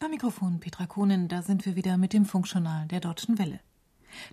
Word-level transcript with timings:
Am 0.00 0.12
Mikrofon 0.12 0.60
Petra 0.60 0.86
Kohnen, 0.86 1.26
da 1.26 1.42
sind 1.42 1.66
wir 1.66 1.74
wieder 1.74 1.96
mit 1.96 2.12
dem 2.12 2.24
Funkjournal 2.24 2.86
der 2.86 3.00
Deutschen 3.00 3.36
Welle. 3.36 3.58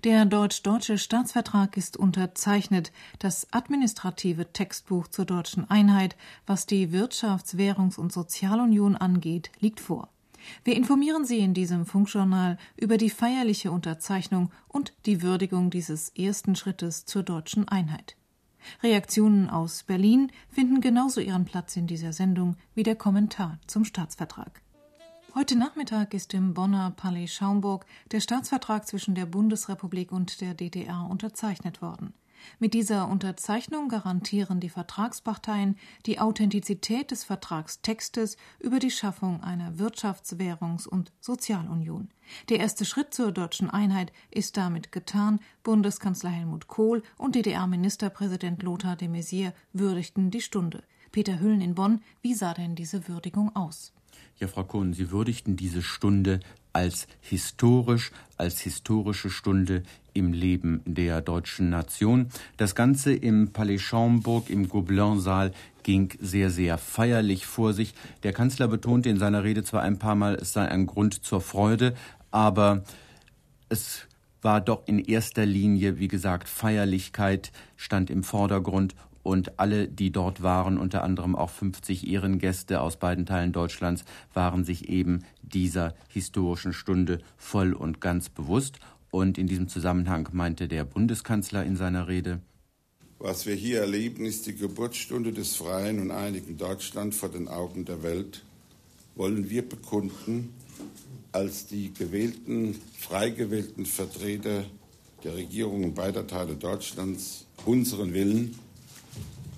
Der 0.04 0.24
deutsch-deutsche 0.26 1.00
Staatsvertrag 1.00 1.76
ist 1.76 1.98
unterzeichnet. 1.98 2.92
Das 3.18 3.52
administrative 3.52 4.54
Textbuch 4.54 5.08
zur 5.08 5.26
deutschen 5.26 5.68
Einheit, 5.68 6.16
was 6.46 6.68
die 6.68 6.92
Wirtschafts-, 6.92 7.58
Währungs- 7.58 7.98
und 7.98 8.14
Sozialunion 8.14 8.96
angeht, 8.96 9.52
liegt 9.60 9.80
vor. 9.80 10.10
Wir 10.64 10.76
informieren 10.76 11.26
Sie 11.26 11.40
in 11.40 11.56
diesem 11.56 11.88
Funkjournal 11.88 12.60
über 12.78 12.98
die 12.98 13.10
feierliche 13.10 13.72
Unterzeichnung 13.72 14.52
und 14.68 14.94
die 15.08 15.24
Würdigung 15.24 15.72
dieses 15.72 16.10
ersten 16.10 16.56
Schrittes 16.56 17.06
zur 17.06 17.24
deutschen 17.24 17.68
Einheit. 17.68 18.16
Reaktionen 18.84 19.50
aus 19.50 19.82
Berlin 19.82 20.32
finden 20.48 20.80
genauso 20.80 21.22
ihren 21.22 21.46
Platz 21.46 21.76
in 21.76 21.88
dieser 21.88 22.14
Sendung 22.14 22.56
wie 22.76 22.84
der 22.84 22.96
Kommentar 22.96 23.58
zum 23.66 23.84
Staatsvertrag. 23.84 24.62
Heute 25.38 25.58
Nachmittag 25.58 26.14
ist 26.14 26.34
im 26.34 26.54
Bonner 26.54 26.92
Palais 26.92 27.28
Schaumburg 27.28 27.86
der 28.12 28.22
Staatsvertrag 28.22 28.88
zwischen 28.88 29.16
der 29.16 29.26
Bundesrepublik 29.26 30.14
und 30.14 30.40
der 30.40 30.54
DDR 30.54 31.06
unterzeichnet 31.10 31.82
worden. 31.82 32.14
Mit 32.58 32.74
dieser 32.74 33.10
Unterzeichnung 33.10 33.90
garantieren 33.90 34.62
die 34.62 34.70
Vertragsparteien 34.70 35.78
die 36.06 36.20
Authentizität 36.20 37.12
des 37.12 37.26
Vertragstextes 37.26 38.38
über 38.62 38.80
die 38.80 38.92
Schaffung 38.92 39.44
einer 39.44 39.74
Wirtschafts-, 39.78 40.40
Währungs- 40.40 40.88
und 40.88 41.12
Sozialunion. 41.20 42.08
Der 42.48 42.62
erste 42.62 42.86
Schritt 42.86 43.14
zur 43.14 43.34
deutschen 43.34 43.70
Einheit 43.70 44.14
ist 44.32 44.56
damit 44.56 44.94
getan. 44.94 45.42
Bundeskanzler 45.64 46.30
Helmut 46.30 46.70
Kohl 46.70 47.04
und 47.18 47.36
DDR-Ministerpräsident 47.36 48.64
Lothar 48.64 48.96
de 48.96 49.10
Maizière 49.10 49.52
würdigten 49.74 50.32
die 50.32 50.40
Stunde. 50.40 50.86
Peter 51.12 51.42
Hüllen 51.42 51.60
in 51.60 51.76
Bonn, 51.76 52.02
wie 52.22 52.36
sah 52.36 52.54
denn 52.54 52.76
diese 52.76 53.10
Würdigung 53.10 53.54
aus? 53.54 53.92
Ja, 54.38 54.50
Frau 54.50 54.66
Kohn, 54.66 54.92
Sie 54.92 55.12
würdigten 55.12 55.56
diese 55.56 55.82
Stunde 55.82 56.42
als 56.74 57.08
historisch, 57.22 58.12
als 58.38 58.60
historische 58.60 59.30
Stunde 59.30 59.84
im 60.14 60.34
Leben 60.34 60.82
der 60.86 61.22
deutschen 61.22 61.70
Nation. 61.70 62.28
Das 62.58 62.76
Ganze 62.76 63.14
im 63.14 63.54
Palais 63.54 63.80
Schaumburg 63.80 64.50
im 64.50 64.68
Gobelin-Saal 64.68 65.54
ging 65.84 66.12
sehr, 66.20 66.50
sehr 66.50 66.78
feierlich 66.78 67.46
vor 67.46 67.72
sich. 67.72 67.94
Der 68.24 68.34
Kanzler 68.34 68.68
betonte 68.68 69.08
in 69.08 69.20
seiner 69.20 69.46
Rede 69.46 69.64
zwar 69.64 69.84
ein 69.84 70.00
paar 70.00 70.16
Mal, 70.16 70.36
es 70.36 70.52
sei 70.52 70.68
ein 70.68 70.86
Grund 70.86 71.24
zur 71.24 71.40
Freude, 71.40 71.96
aber 72.30 72.84
es 73.70 74.06
war 74.42 74.60
doch 74.60 74.86
in 74.86 75.00
erster 75.00 75.46
Linie, 75.46 75.98
wie 75.98 76.10
gesagt, 76.10 76.50
Feierlichkeit 76.50 77.54
stand 77.78 78.10
im 78.10 78.24
Vordergrund 78.24 78.96
und 79.26 79.58
alle, 79.60 79.88
die 79.88 80.12
dort 80.12 80.44
waren, 80.44 80.78
unter 80.78 81.04
anderem 81.04 81.36
auch 81.36 81.50
50 81.50 82.06
Ehrengäste 82.08 82.80
aus 82.80 82.98
beiden 82.98 83.26
Teilen 83.26 83.54
Deutschlands, 83.54 84.06
waren 84.36 84.64
sich 84.64 84.88
eben 84.88 85.26
dieser 85.42 85.96
historischen 86.10 86.74
Stunde 86.74 87.18
voll 87.36 87.74
und 87.74 88.02
ganz 88.02 88.30
bewusst. 88.30 88.78
Und 89.10 89.40
in 89.40 89.48
diesem 89.48 89.68
Zusammenhang 89.68 90.30
meinte 90.32 90.68
der 90.68 90.84
Bundeskanzler 90.84 91.66
in 91.66 91.76
seiner 91.76 92.08
Rede, 92.08 92.40
was 93.18 93.48
wir 93.48 93.56
hier 93.56 93.80
erleben, 93.80 94.26
ist 94.26 94.46
die 94.46 94.56
Geburtsstunde 94.56 95.32
des 95.32 95.56
freien 95.56 96.00
und 96.02 96.12
einigen 96.12 96.58
Deutschland 96.58 97.16
vor 97.16 97.30
den 97.30 97.48
Augen 97.48 97.86
der 97.86 98.04
Welt. 98.04 98.44
Wollen 99.16 99.50
wir 99.50 99.68
bekunden, 99.68 100.54
als 101.32 101.66
die 101.66 101.92
gewählten, 101.94 102.76
frei 103.00 103.32
gewählten 103.32 103.88
Vertreter 103.88 104.66
der 105.24 105.36
Regierungen 105.36 105.96
beider 105.96 106.28
Teile 106.28 106.56
Deutschlands 106.56 107.48
unseren 107.66 108.14
Willen 108.14 108.60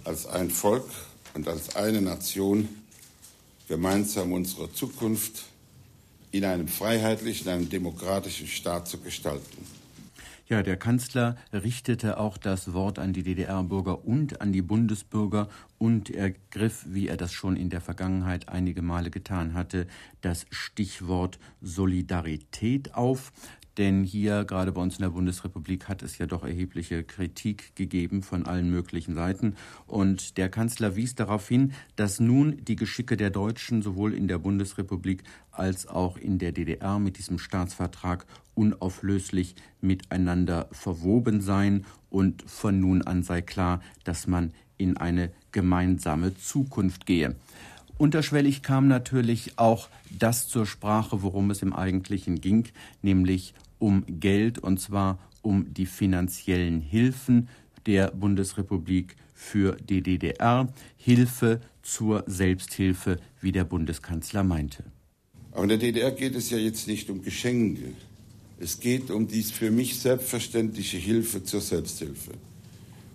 als 0.07 0.25
ein 0.25 0.49
Volk 0.49 0.85
und 1.33 1.49
als 1.49 1.75
eine 1.75 2.01
Nation 2.01 2.69
gemeinsam 3.67 4.31
unsere 4.31 4.71
Zukunft 4.71 5.43
in 6.31 6.45
einem 6.45 6.69
freiheitlichen, 6.69 7.49
einem 7.49 7.69
demokratischen 7.69 8.47
Staat 8.47 8.87
zu 8.87 8.99
gestalten. 8.99 9.65
Ja, 10.47 10.63
der 10.63 10.77
Kanzler 10.77 11.35
richtete 11.51 12.17
auch 12.17 12.37
das 12.37 12.71
Wort 12.71 12.99
an 12.99 13.11
die 13.11 13.23
DDR-Bürger 13.23 14.05
und 14.05 14.39
an 14.39 14.53
die 14.53 14.61
Bundesbürger 14.61 15.49
und 15.77 16.09
er 16.09 16.31
griff, 16.51 16.85
wie 16.87 17.09
er 17.09 17.17
das 17.17 17.33
schon 17.33 17.57
in 17.57 17.69
der 17.69 17.81
Vergangenheit 17.81 18.47
einige 18.47 18.81
Male 18.81 19.09
getan 19.09 19.55
hatte, 19.55 19.87
das 20.21 20.45
Stichwort 20.49 21.37
Solidarität 21.61 22.95
auf. 22.95 23.33
Denn 23.77 24.03
hier, 24.03 24.43
gerade 24.43 24.71
bei 24.71 24.81
uns 24.81 24.95
in 24.95 25.03
der 25.03 25.11
Bundesrepublik, 25.11 25.87
hat 25.87 26.01
es 26.01 26.17
ja 26.17 26.25
doch 26.25 26.43
erhebliche 26.43 27.03
Kritik 27.03 27.75
gegeben 27.75 28.23
von 28.23 28.45
allen 28.45 28.71
möglichen 28.71 29.13
Seiten. 29.13 29.55
Und 29.85 30.37
der 30.37 30.49
Kanzler 30.49 30.95
wies 30.95 31.13
darauf 31.13 31.47
hin, 31.47 31.73
dass 31.95 32.19
nun 32.19 32.57
die 32.65 32.75
Geschicke 32.75 33.17
der 33.17 33.29
Deutschen 33.29 33.83
sowohl 33.83 34.15
in 34.15 34.27
der 34.27 34.39
Bundesrepublik 34.39 35.23
als 35.51 35.87
auch 35.87 36.17
in 36.17 36.39
der 36.39 36.53
DDR 36.53 36.97
mit 36.97 37.19
diesem 37.19 37.37
Staatsvertrag 37.37 38.25
unauflöslich 38.55 39.55
miteinander 39.79 40.67
verwoben 40.71 41.41
seien 41.41 41.85
und 42.09 42.49
von 42.49 42.79
nun 42.79 43.03
an 43.03 43.21
sei 43.21 43.43
klar, 43.43 43.81
dass 44.03 44.25
man 44.25 44.53
in 44.77 44.97
eine 44.97 45.31
gemeinsame 45.51 46.35
Zukunft 46.35 47.05
gehe. 47.05 47.35
Unterschwellig 47.97 48.61
kam 48.61 48.87
natürlich 48.87 49.57
auch 49.57 49.89
das 50.11 50.47
zur 50.47 50.67
Sprache, 50.67 51.23
worum 51.23 51.49
es 51.49 51.63
im 51.63 51.73
Eigentlichen 51.73 52.39
ging, 52.39 52.67
nämlich 53.01 53.55
um 53.79 54.03
Geld, 54.07 54.59
und 54.59 54.79
zwar 54.79 55.19
um 55.41 55.73
die 55.73 55.85
finanziellen 55.85 56.81
Hilfen 56.81 57.47
der 57.85 58.11
Bundesrepublik 58.11 59.15
für 59.33 59.77
die 59.77 60.01
DDR, 60.01 60.67
Hilfe 60.97 61.61
zur 61.81 62.23
Selbsthilfe, 62.27 63.17
wie 63.39 63.51
der 63.51 63.63
Bundeskanzler 63.63 64.43
meinte. 64.43 64.83
Aber 65.51 65.63
in 65.63 65.69
der 65.69 65.77
DDR 65.77 66.11
geht 66.11 66.35
es 66.35 66.49
ja 66.49 66.57
jetzt 66.57 66.87
nicht 66.87 67.09
um 67.09 67.21
Geschenke. 67.21 67.93
Es 68.59 68.79
geht 68.79 69.09
um 69.11 69.27
dies 69.27 69.51
für 69.51 69.71
mich 69.71 69.99
selbstverständliche 69.99 70.97
Hilfe 70.97 71.43
zur 71.43 71.61
Selbsthilfe. 71.61 72.31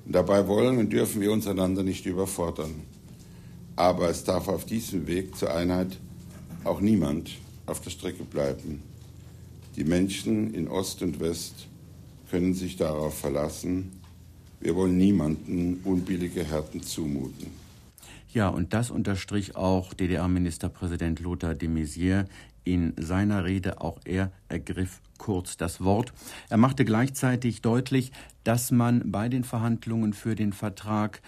Und 0.06 0.14
dabei 0.14 0.46
wollen 0.46 0.78
und 0.78 0.92
dürfen 0.92 1.20
wir 1.20 1.32
uns 1.32 1.46
einander 1.46 1.82
nicht 1.82 2.06
überfordern. 2.06 2.74
Aber 3.76 4.08
es 4.08 4.24
darf 4.24 4.48
auf 4.48 4.64
diesem 4.64 5.06
Weg 5.06 5.36
zur 5.36 5.54
Einheit 5.54 5.98
auch 6.64 6.80
niemand 6.80 7.30
auf 7.66 7.80
der 7.80 7.90
Strecke 7.90 8.24
bleiben. 8.24 8.82
Die 9.76 9.84
Menschen 9.84 10.52
in 10.54 10.68
Ost 10.68 11.02
und 11.02 11.18
West 11.20 11.68
können 12.30 12.54
sich 12.54 12.76
darauf 12.76 13.18
verlassen. 13.18 13.92
Wir 14.60 14.76
wollen 14.76 14.96
niemanden 14.96 15.80
unbillige 15.84 16.44
Härten 16.44 16.82
zumuten. 16.82 17.48
Ja, 18.32 18.48
und 18.48 18.72
das 18.72 18.90
unterstrich 18.90 19.56
auch 19.56 19.92
DDR-Ministerpräsident 19.92 21.20
Lothar 21.20 21.54
de 21.54 21.68
Maizière 21.68 22.26
in 22.64 22.94
seiner 22.96 23.44
Rede. 23.44 23.80
Auch 23.80 23.98
er 24.04 24.32
ergriff 24.48 25.00
kurz 25.18 25.56
das 25.56 25.82
Wort. 25.82 26.12
Er 26.48 26.56
machte 26.56 26.84
gleichzeitig 26.84 27.62
deutlich, 27.62 28.12
dass 28.44 28.70
man 28.70 29.10
bei 29.10 29.28
den 29.28 29.44
Verhandlungen 29.44 30.12
für 30.12 30.34
den 30.34 30.52
Vertrag 30.52 31.22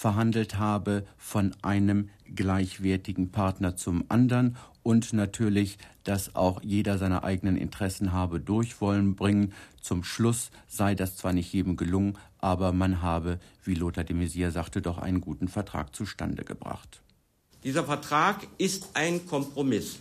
verhandelt 0.00 0.56
habe 0.56 1.04
von 1.18 1.54
einem 1.60 2.08
gleichwertigen 2.34 3.32
Partner 3.32 3.76
zum 3.76 4.06
anderen 4.08 4.56
und 4.82 5.12
natürlich, 5.12 5.76
dass 6.04 6.34
auch 6.34 6.62
jeder 6.62 6.96
seine 6.96 7.22
eigenen 7.22 7.58
Interessen 7.58 8.10
habe 8.10 8.40
durch 8.40 8.80
wollen 8.80 9.14
bringen. 9.14 9.52
Zum 9.82 10.02
Schluss 10.02 10.52
sei 10.66 10.94
das 10.94 11.18
zwar 11.18 11.34
nicht 11.34 11.52
jedem 11.52 11.76
gelungen, 11.76 12.16
aber 12.38 12.72
man 12.72 13.02
habe, 13.02 13.40
wie 13.62 13.74
Lothar 13.74 14.04
de 14.04 14.16
Maizière 14.16 14.50
sagte, 14.50 14.80
doch 14.80 14.96
einen 14.96 15.20
guten 15.20 15.48
Vertrag 15.48 15.94
zustande 15.94 16.44
gebracht. 16.44 17.02
Dieser 17.62 17.84
Vertrag 17.84 18.46
ist 18.56 18.88
ein 18.94 19.26
Kompromiss, 19.26 19.98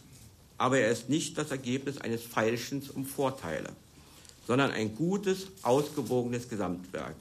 aber 0.58 0.80
er 0.80 0.92
ist 0.92 1.10
nicht 1.10 1.38
das 1.38 1.52
Ergebnis 1.52 1.98
eines 1.98 2.24
Feilschens 2.24 2.90
um 2.90 3.06
Vorteile, 3.06 3.72
sondern 4.48 4.72
ein 4.72 4.96
gutes, 4.96 5.48
ausgewogenes 5.62 6.48
Gesamtwerk. 6.48 7.18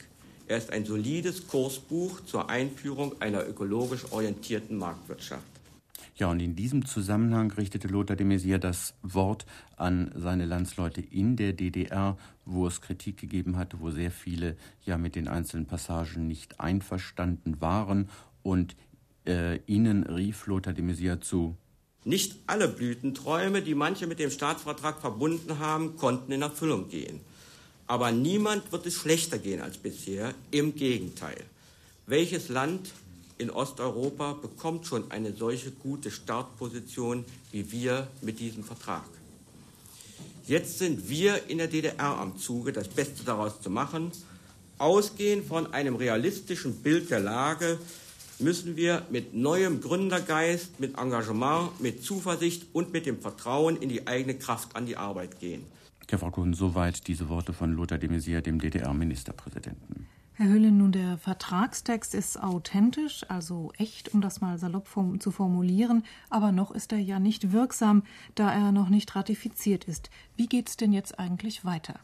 Er 0.48 0.56
ist 0.56 0.72
ein 0.72 0.86
solides 0.86 1.46
Kursbuch 1.46 2.24
zur 2.24 2.48
Einführung 2.48 3.20
einer 3.20 3.46
ökologisch 3.46 4.10
orientierten 4.10 4.78
Marktwirtschaft. 4.78 5.44
Ja, 6.16 6.30
und 6.30 6.40
in 6.40 6.56
diesem 6.56 6.86
Zusammenhang 6.86 7.50
richtete 7.52 7.86
Lothar 7.86 8.16
de 8.16 8.26
Maizière 8.26 8.58
das 8.58 8.94
Wort 9.02 9.44
an 9.76 10.10
seine 10.16 10.46
Landsleute 10.46 11.02
in 11.02 11.36
der 11.36 11.52
DDR, 11.52 12.16
wo 12.46 12.66
es 12.66 12.80
Kritik 12.80 13.18
gegeben 13.18 13.58
hatte, 13.58 13.78
wo 13.80 13.90
sehr 13.90 14.10
viele 14.10 14.56
ja 14.86 14.96
mit 14.96 15.16
den 15.16 15.28
einzelnen 15.28 15.66
Passagen 15.66 16.26
nicht 16.26 16.58
einverstanden 16.58 17.60
waren. 17.60 18.08
Und 18.42 18.74
äh, 19.26 19.58
ihnen 19.66 20.04
rief 20.04 20.46
Lothar 20.46 20.72
de 20.72 20.82
Maizière 20.82 21.20
zu. 21.20 21.56
Nicht 22.04 22.36
alle 22.46 22.68
Blütenträume, 22.68 23.60
die 23.60 23.74
manche 23.74 24.06
mit 24.06 24.18
dem 24.18 24.30
Staatsvertrag 24.30 24.98
verbunden 25.02 25.58
haben, 25.58 25.96
konnten 25.96 26.32
in 26.32 26.40
Erfüllung 26.40 26.88
gehen. 26.88 27.20
Aber 27.88 28.12
niemand 28.12 28.70
wird 28.70 28.86
es 28.86 28.94
schlechter 28.94 29.38
gehen 29.38 29.62
als 29.62 29.78
bisher. 29.78 30.34
Im 30.50 30.74
Gegenteil. 30.74 31.42
Welches 32.06 32.48
Land 32.48 32.92
in 33.38 33.50
Osteuropa 33.50 34.34
bekommt 34.34 34.86
schon 34.86 35.10
eine 35.10 35.34
solche 35.34 35.70
gute 35.70 36.10
Startposition 36.10 37.24
wie 37.50 37.72
wir 37.72 38.06
mit 38.20 38.40
diesem 38.40 38.62
Vertrag? 38.62 39.08
Jetzt 40.46 40.78
sind 40.78 41.08
wir 41.08 41.48
in 41.48 41.58
der 41.58 41.68
DDR 41.68 42.18
am 42.18 42.38
Zuge, 42.38 42.72
das 42.72 42.88
Beste 42.88 43.24
daraus 43.24 43.60
zu 43.60 43.70
machen, 43.70 44.12
ausgehend 44.78 45.46
von 45.46 45.72
einem 45.72 45.96
realistischen 45.96 46.76
Bild 46.76 47.10
der 47.10 47.20
Lage, 47.20 47.78
müssen 48.38 48.76
wir 48.76 49.04
mit 49.10 49.34
neuem 49.34 49.80
Gründergeist, 49.80 50.78
mit 50.78 50.96
Engagement, 50.96 51.80
mit 51.80 52.04
Zuversicht 52.04 52.66
und 52.72 52.92
mit 52.92 53.06
dem 53.06 53.20
Vertrauen 53.20 53.76
in 53.76 53.88
die 53.88 54.06
eigene 54.06 54.38
Kraft 54.38 54.76
an 54.76 54.86
die 54.86 54.96
Arbeit 54.96 55.40
gehen. 55.40 55.64
Herr 56.10 56.18
Frau 56.18 56.30
Kuhn, 56.30 56.54
soweit 56.54 57.06
diese 57.06 57.28
Worte 57.28 57.52
von 57.52 57.72
Lothar 57.72 57.98
de 57.98 58.08
Maizière, 58.08 58.40
dem 58.40 58.58
DDR-Ministerpräsidenten. 58.58 60.06
Herr 60.32 60.48
Hüllen, 60.48 60.78
nun 60.78 60.92
der 60.92 61.18
Vertragstext 61.18 62.14
ist 62.14 62.40
authentisch, 62.40 63.26
also 63.28 63.72
echt, 63.76 64.14
um 64.14 64.20
das 64.20 64.40
mal 64.40 64.56
salopp 64.56 64.88
zu 65.18 65.30
formulieren, 65.32 66.04
aber 66.30 66.52
noch 66.52 66.70
ist 66.70 66.92
er 66.92 66.98
ja 66.98 67.18
nicht 67.18 67.50
wirksam, 67.50 68.04
da 68.36 68.52
er 68.52 68.70
noch 68.70 68.88
nicht 68.88 69.16
ratifiziert 69.16 69.84
ist. 69.84 70.10
Wie 70.38 70.46
geht 70.46 70.68
es 70.68 70.76
denn 70.76 70.92
jetzt 70.92 71.18
eigentlich 71.18 71.64
weiter? 71.64 71.94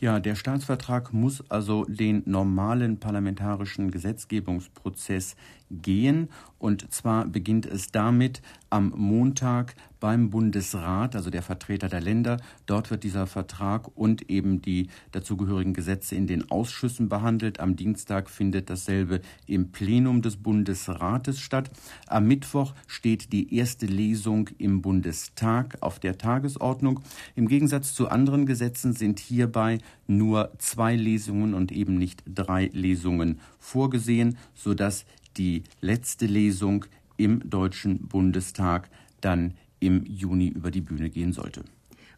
Ja, 0.00 0.18
der 0.18 0.34
Staatsvertrag 0.34 1.12
muss 1.12 1.48
also 1.48 1.84
den 1.84 2.24
normalen 2.26 2.98
parlamentarischen 2.98 3.92
Gesetzgebungsprozess 3.92 5.36
gehen. 5.70 6.28
Und 6.58 6.92
zwar 6.92 7.26
beginnt 7.26 7.66
es 7.66 7.88
damit 7.92 8.42
am 8.70 8.92
Montag 8.96 9.74
beim 10.00 10.30
Bundesrat, 10.30 11.16
also 11.16 11.30
der 11.30 11.42
Vertreter 11.42 11.88
der 11.88 12.00
Länder. 12.00 12.38
Dort 12.66 12.90
wird 12.90 13.04
dieser 13.04 13.26
Vertrag 13.26 13.88
und 13.96 14.30
eben 14.30 14.62
die 14.62 14.88
dazugehörigen 15.12 15.74
Gesetze 15.74 16.14
in 16.14 16.26
den 16.26 16.50
Ausschüssen 16.50 17.08
behandelt. 17.08 17.60
Am 17.60 17.76
Dienstag 17.76 18.30
findet 18.30 18.70
dasselbe 18.70 19.20
im 19.46 19.72
Plenum 19.72 20.22
des 20.22 20.36
Bundesrates 20.36 21.40
statt. 21.40 21.70
Am 22.06 22.26
Mittwoch 22.26 22.74
steht 22.86 23.32
die 23.32 23.54
erste 23.54 23.86
Lesung 23.86 24.50
im 24.58 24.82
Bundestag 24.82 25.78
auf 25.80 25.98
der 25.98 26.18
Tagesordnung. 26.18 27.00
Im 27.34 27.48
Gegensatz 27.76 27.94
zu 27.94 28.08
anderen 28.08 28.46
Gesetzen 28.46 28.94
sind 28.94 29.18
hierbei 29.18 29.80
nur 30.06 30.50
zwei 30.56 30.96
Lesungen 30.96 31.52
und 31.52 31.72
eben 31.72 31.98
nicht 31.98 32.22
drei 32.26 32.70
Lesungen 32.72 33.38
vorgesehen, 33.58 34.38
sodass 34.54 35.04
die 35.36 35.62
letzte 35.82 36.24
Lesung 36.24 36.86
im 37.18 37.50
Deutschen 37.50 38.08
Bundestag 38.08 38.88
dann 39.20 39.52
im 39.78 40.06
Juni 40.06 40.48
über 40.48 40.70
die 40.70 40.80
Bühne 40.80 41.10
gehen 41.10 41.34
sollte. 41.34 41.64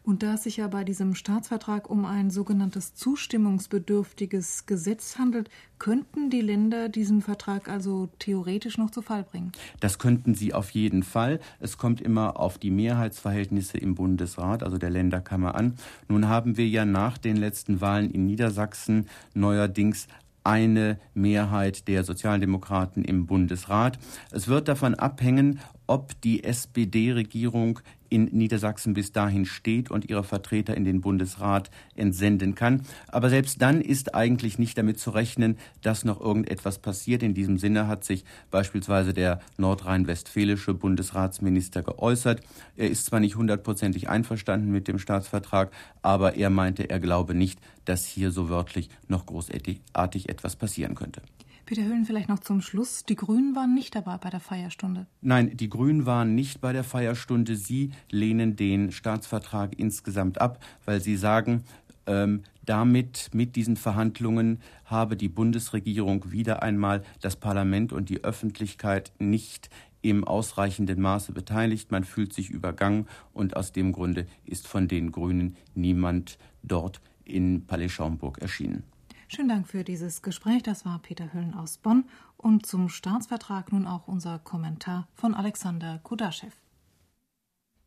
Und 0.03 0.23
da 0.23 0.33
es 0.35 0.43
sich 0.43 0.57
ja 0.57 0.67
bei 0.67 0.83
diesem 0.83 1.15
Staatsvertrag 1.15 1.89
um 1.89 2.05
ein 2.05 2.31
sogenanntes 2.31 2.93
zustimmungsbedürftiges 2.95 4.65
Gesetz 4.65 5.17
handelt, 5.17 5.49
könnten 5.77 6.29
die 6.29 6.41
Länder 6.41 6.89
diesen 6.89 7.21
Vertrag 7.21 7.69
also 7.69 8.09
theoretisch 8.19 8.77
noch 8.77 8.91
zu 8.91 9.01
Fall 9.01 9.23
bringen? 9.23 9.51
Das 9.79 9.99
könnten 9.99 10.33
sie 10.33 10.53
auf 10.53 10.71
jeden 10.71 11.03
Fall. 11.03 11.39
Es 11.59 11.77
kommt 11.77 12.01
immer 12.01 12.39
auf 12.39 12.57
die 12.57 12.71
Mehrheitsverhältnisse 12.71 13.77
im 13.77 13.95
Bundesrat, 13.95 14.63
also 14.63 14.77
der 14.77 14.89
Länderkammer 14.89 15.55
an. 15.55 15.75
Nun 16.07 16.27
haben 16.27 16.57
wir 16.57 16.67
ja 16.67 16.85
nach 16.85 17.17
den 17.17 17.37
letzten 17.37 17.81
Wahlen 17.81 18.11
in 18.11 18.25
Niedersachsen 18.25 19.07
neuerdings 19.33 20.07
eine 20.43 20.99
Mehrheit 21.13 21.87
der 21.87 22.03
Sozialdemokraten 22.03 23.03
im 23.03 23.25
Bundesrat. 23.25 23.99
Es 24.31 24.47
wird 24.47 24.67
davon 24.67 24.95
abhängen, 24.95 25.59
ob 25.85 26.19
die 26.21 26.43
SPD-Regierung 26.43 27.79
in 28.09 28.25
Niedersachsen 28.25 28.93
bis 28.93 29.11
dahin 29.11 29.45
steht 29.45 29.91
und 29.91 30.09
ihre 30.09 30.23
Vertreter 30.23 30.75
in 30.75 30.85
den 30.85 31.01
Bundesrat 31.01 31.69
entsenden 31.95 32.55
kann. 32.55 32.81
Aber 33.07 33.29
selbst 33.29 33.61
dann 33.61 33.81
ist 33.81 34.15
eigentlich 34.15 34.59
nicht 34.59 34.77
damit 34.77 34.99
zu 34.99 35.11
rechnen, 35.11 35.57
dass 35.81 36.05
noch 36.05 36.19
irgendetwas 36.19 36.79
passiert. 36.79 37.23
In 37.23 37.33
diesem 37.33 37.57
Sinne 37.57 37.87
hat 37.87 38.03
sich 38.03 38.25
beispielsweise 38.51 39.13
der 39.13 39.39
nordrhein-westfälische 39.57 40.73
Bundesratsminister 40.73 41.83
geäußert. 41.83 42.41
Er 42.75 42.89
ist 42.89 43.05
zwar 43.05 43.19
nicht 43.19 43.35
hundertprozentig 43.35 44.09
einverstanden 44.09 44.71
mit 44.71 44.87
dem 44.87 44.99
Staatsvertrag, 44.99 45.71
aber 46.01 46.35
er 46.35 46.49
meinte, 46.49 46.89
er 46.89 46.99
glaube 46.99 47.35
nicht, 47.35 47.59
dass 47.85 48.05
hier 48.05 48.31
so 48.31 48.49
wörtlich 48.49 48.89
noch 49.07 49.25
großartig 49.25 50.29
etwas 50.29 50.55
passieren 50.55 50.95
könnte. 50.95 51.21
Peter 51.69 51.83
Höhlen 51.83 52.03
vielleicht 52.03 52.29
noch 52.29 52.39
zum 52.39 52.61
Schluss. 52.61 53.05
Die 53.05 53.15
Grünen 53.15 53.55
waren 53.55 53.75
nicht 53.75 53.93
dabei 53.93 54.17
bei 54.17 54.31
der 54.31 54.39
Feierstunde. 54.39 55.05
Nein, 55.21 55.55
die 55.55 55.69
Grünen 55.69 56.07
waren 56.07 56.33
nicht 56.33 56.61
bei 56.61 56.73
der 56.73 56.83
Feierstunde. 56.83 57.55
Sie 57.55 57.91
lehnen 58.09 58.55
den 58.55 58.91
Staatsvertrag 58.91 59.77
insgesamt 59.77 60.41
ab, 60.41 60.65
weil 60.85 60.99
sie 60.99 61.15
sagen, 61.15 61.63
ähm, 62.07 62.41
damit, 62.65 63.29
mit 63.33 63.55
diesen 63.55 63.77
Verhandlungen, 63.77 64.61
habe 64.85 65.15
die 65.15 65.29
Bundesregierung 65.29 66.31
wieder 66.31 66.63
einmal 66.63 67.03
das 67.21 67.35
Parlament 67.35 67.93
und 67.93 68.09
die 68.09 68.23
Öffentlichkeit 68.23 69.11
nicht 69.19 69.69
im 70.01 70.23
ausreichenden 70.23 70.99
Maße 70.99 71.33
beteiligt. 71.33 71.91
Man 71.91 72.03
fühlt 72.03 72.33
sich 72.33 72.49
übergangen 72.49 73.05
und 73.31 73.55
aus 73.55 73.73
dem 73.73 73.91
Grunde 73.91 74.25
ist 74.43 74.67
von 74.67 74.87
den 74.87 75.11
Grünen 75.11 75.55
niemand 75.75 76.39
dort 76.63 76.99
in 77.25 77.67
Palais 77.67 77.89
Schaumburg 77.89 78.39
erschienen. 78.39 78.85
Schönen 79.31 79.49
Dank 79.49 79.67
für 79.67 79.83
dieses 79.83 80.23
Gespräch. 80.23 80.63
Das 80.63 80.85
war 80.85 80.99
Peter 80.99 81.31
Hüllen 81.31 81.53
aus 81.53 81.77
Bonn. 81.77 82.05
Und 82.35 82.65
zum 82.65 82.89
Staatsvertrag 82.89 83.71
nun 83.71 83.85
auch 83.85 84.07
unser 84.07 84.39
Kommentar 84.39 85.07
von 85.13 85.35
Alexander 85.35 85.99
Kudaschew. 86.03 86.49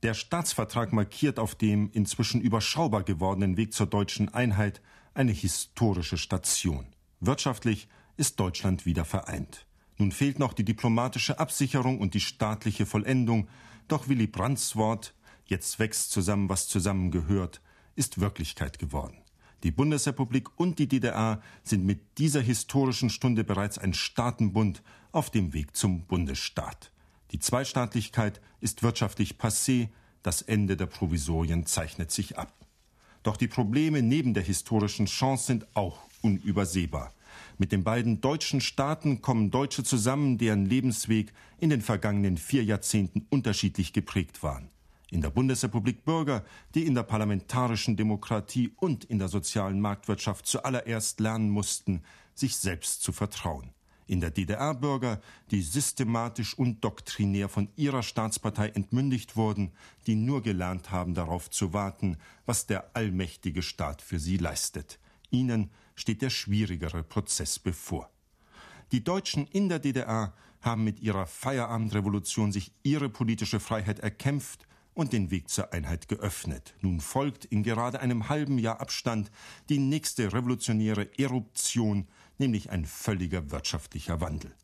Der 0.03 0.15
Staatsvertrag 0.15 0.93
markiert 0.93 1.39
auf 1.39 1.55
dem 1.55 1.91
inzwischen 1.93 2.41
überschaubar 2.41 3.03
gewordenen 3.03 3.57
Weg 3.57 3.75
zur 3.75 3.87
deutschen 3.87 4.33
Einheit 4.33 4.81
eine 5.15 5.33
historische 5.33 6.17
Station. 6.17 6.87
Wirtschaftlich 7.21 7.89
ist 8.17 8.41
Deutschland 8.41 8.87
wieder 8.87 9.05
vereint. 9.05 9.67
Nun 9.99 10.13
fehlt 10.13 10.39
noch 10.39 10.53
die 10.53 10.65
diplomatische 10.65 11.39
Absicherung 11.39 12.01
und 12.01 12.15
die 12.15 12.21
staatliche 12.21 12.87
Vollendung, 12.87 13.49
doch 13.89 14.09
Willy 14.09 14.27
Brandts 14.27 14.77
Wort 14.77 15.15
Jetzt 15.47 15.79
wächst 15.79 16.13
zusammen, 16.13 16.49
was 16.49 16.69
zusammengehört, 16.69 17.61
ist 17.95 18.21
Wirklichkeit 18.21 18.79
geworden. 18.79 19.22
Die 19.63 19.71
Bundesrepublik 19.71 20.49
und 20.59 20.81
die 20.81 20.89
DDR 20.89 21.41
sind 21.63 21.85
mit 21.85 22.19
dieser 22.19 22.41
historischen 22.41 23.11
Stunde 23.11 23.45
bereits 23.45 23.79
ein 23.79 23.95
Staatenbund 23.95 24.83
auf 25.13 25.31
dem 25.31 25.53
Weg 25.53 25.77
zum 25.77 26.03
Bundesstaat. 26.07 26.91
Die 27.31 27.39
Zweistaatlichkeit 27.39 28.41
ist 28.61 28.83
wirtschaftlich 28.83 29.35
passé, 29.35 29.89
das 30.25 30.43
Ende 30.43 30.77
der 30.77 30.87
Provisorien 30.87 31.65
zeichnet 31.65 32.11
sich 32.11 32.39
ab. 32.39 32.53
Doch 33.23 33.37
die 33.37 33.49
Probleme 33.49 34.03
neben 34.03 34.35
der 34.35 34.43
historischen 34.43 35.07
Chance 35.07 35.47
sind 35.47 35.67
auch 35.77 36.01
unübersehbar. 36.23 37.13
Mit 37.57 37.71
den 37.71 37.85
beiden 37.85 38.21
deutschen 38.21 38.61
Staaten 38.61 39.23
kommen 39.23 39.53
Deutsche 39.53 39.85
zusammen, 39.85 40.39
deren 40.39 40.67
Lebensweg 40.67 41.33
in 41.59 41.71
den 41.71 41.83
vergangenen 41.83 42.37
vier 42.37 42.65
Jahrzehnten 42.65 43.27
unterschiedlich 43.31 43.93
geprägt 43.93 44.43
waren 44.43 44.72
in 45.13 45.21
der 45.21 45.29
Bundesrepublik 45.29 46.07
Bürger, 46.07 46.43
die 46.75 46.87
in 46.87 46.95
der 46.95 47.03
parlamentarischen 47.03 47.97
Demokratie 47.97 48.73
und 48.77 49.05
in 49.05 49.19
der 49.19 49.29
sozialen 49.29 49.79
Marktwirtschaft 49.79 50.47
zuallererst 50.47 51.21
lernen 51.21 51.51
mussten, 51.51 52.03
sich 52.35 52.57
selbst 52.57 53.03
zu 53.03 53.13
vertrauen. 53.13 53.75
In 54.07 54.21
der 54.21 54.31
DDR 54.31 54.75
Bürger, 54.75 55.21
die 55.51 55.61
systematisch 55.61 56.57
und 56.57 56.83
doktrinär 56.83 57.51
von 57.51 57.69
ihrer 57.77 58.03
Staatspartei 58.03 58.69
entmündigt 58.69 59.37
wurden, 59.37 59.73
die 60.07 60.15
nur 60.15 60.43
gelernt 60.43 60.91
haben, 60.91 61.13
darauf 61.13 61.51
zu 61.51 61.75
warten, 61.75 62.17
was 62.47 62.67
der 62.67 62.97
allmächtige 62.97 63.61
Staat 63.61 64.01
für 64.01 64.19
sie 64.19 64.39
leistet. 64.39 64.99
Ihnen 65.31 65.71
steht 65.95 66.23
der 66.23 66.31
schwierigere 66.31 67.03
Prozess 67.03 67.59
bevor. 67.59 68.11
Die 68.93 69.05
Deutschen 69.05 69.47
in 69.47 69.69
der 69.69 69.79
DDR 69.79 70.33
haben 70.63 70.85
mit 70.85 71.01
ihrer 71.01 71.27
Feierabendrevolution 71.27 72.51
sich 72.51 72.73
ihre 72.83 73.11
politische 73.11 73.61
Freiheit 73.61 73.99
erkämpft 73.99 74.67
und 74.95 75.13
den 75.13 75.31
Weg 75.31 75.49
zur 75.49 75.73
Einheit 75.73 76.09
geöffnet. 76.09 76.75
Nun 76.81 77.01
folgt 77.01 77.45
in 77.45 77.63
gerade 77.63 78.01
einem 78.01 78.29
halben 78.29 78.59
Jahr 78.59 78.81
Abstand 78.81 79.31
die 79.69 79.79
nächste 79.79 80.33
revolutionäre 80.33 81.19
Eruption, 81.19 82.09
nämlich 82.39 82.71
ein 82.71 82.85
völliger 82.85 83.51
wirtschaftlicher 83.51 84.21
Wandel. 84.21 84.55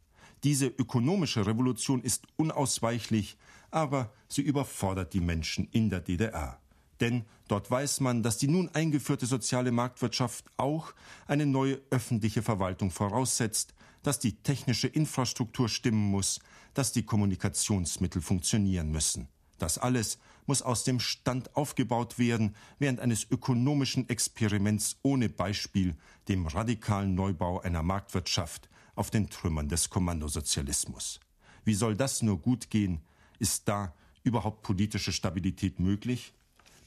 Diese 0.45 0.67
ökonomische 0.67 1.47
Revolution 1.47 2.03
ist 2.03 2.27
unausweichlich, 2.37 3.37
aber 3.71 4.13
sie 4.29 4.43
überfordert 4.43 5.13
die 5.13 5.21
Menschen 5.21 5.69
in 5.73 5.91
der 5.91 6.01
DDR. 6.01 6.61
Denn 7.01 7.25
dort 7.49 7.71
weiß 7.71 8.01
man, 8.01 8.23
dass 8.23 8.39
die 8.39 8.49
nun 8.49 8.69
eingeführte 8.75 9.27
soziale 9.27 9.73
Marktwirtschaft 9.73 10.47
auch 10.57 10.93
eine 11.27 11.47
neue 11.47 11.81
öffentliche 11.91 12.43
Verwaltung 12.43 12.91
voraussetzt, 12.91 13.75
dass 14.03 14.19
die 14.19 14.37
technische 14.43 14.89
Infrastruktur 14.89 15.69
stimmen 15.69 16.11
muss, 16.11 16.41
dass 16.75 16.93
die 16.93 17.05
Kommunikationsmittel 17.05 18.23
funktionieren 18.23 18.91
müssen. 18.91 19.29
Das 19.59 19.77
alles 19.77 20.19
muss 20.47 20.63
aus 20.63 20.85
dem 20.85 20.99
Stand 21.01 21.55
aufgebaut 21.57 22.19
werden, 22.19 22.55
während 22.79 23.01
eines 23.01 23.31
ökonomischen 23.31 24.09
Experiments 24.09 24.97
ohne 25.03 25.29
Beispiel, 25.29 25.97
dem 26.29 26.47
radikalen 26.47 27.15
Neubau 27.15 27.61
einer 27.61 27.83
Marktwirtschaft 27.83 28.69
auf 28.95 29.11
den 29.11 29.29
Trümmern 29.29 29.69
des 29.69 29.91
Kommandosozialismus. 29.91 31.21
Wie 31.65 31.75
soll 31.75 31.97
das 31.97 32.23
nur 32.23 32.41
gut 32.41 32.71
gehen? 32.71 33.01
Ist 33.39 33.69
da 33.69 33.95
überhaupt 34.23 34.63
politische 34.63 35.13
Stabilität 35.13 35.81
möglich? 35.81 36.33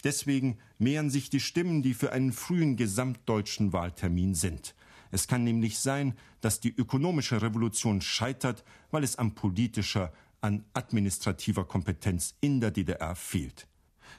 Deswegen 0.04 0.58
mehren 0.80 1.10
sich 1.10 1.30
die 1.30 1.40
Stimmen, 1.40 1.84
die 1.84 1.94
für 1.94 2.12
einen 2.12 2.34
frühen 2.34 2.76
gesamtdeutschen 2.76 3.74
Wahltermin 3.74 4.34
sind. 4.34 4.74
Es 5.12 5.28
kann 5.28 5.44
nämlich 5.44 5.78
sein, 5.78 6.16
dass 6.40 6.60
die 6.60 6.76
ökonomische 6.76 7.42
Revolution 7.42 8.02
scheitert, 8.02 8.64
weil 8.90 9.04
es 9.04 9.18
am 9.18 9.36
politischer, 9.36 10.12
an 10.42 10.66
administrativer 10.74 11.66
Kompetenz 11.66 12.36
in 12.42 12.60
der 12.60 12.72
DDR 12.72 13.16
fehlt. 13.16 13.68